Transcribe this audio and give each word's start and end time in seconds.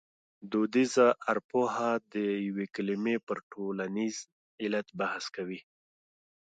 دودیزه 0.51 1.07
ارپوهه 1.31 1.91
د 2.13 2.15
یوې 2.47 2.65
کلمې 2.75 3.15
پر 3.27 3.37
ټولنیز 3.51 4.15
علت 4.63 4.87
بحث 4.99 5.25
کوي 5.35 5.59